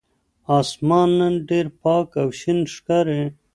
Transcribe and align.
آسمان 0.59 1.09
نن 1.19 1.33
ډېر 1.49 1.65
پاک 1.83 2.09
او 2.21 2.27
شین 2.39 2.59
ښکاري. 2.75 3.21